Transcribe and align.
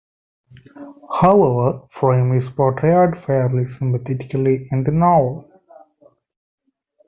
However, 1.21 1.83
Frame 1.91 2.33
is 2.33 2.49
portrayed 2.49 3.23
fairly 3.23 3.67
sympathetically 3.67 4.67
in 4.71 4.83
the 4.83 4.89
novel. 4.89 5.47